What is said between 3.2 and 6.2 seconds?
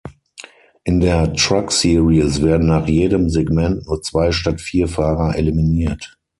Segment nur zwei statt vier Fahrer eliminiert.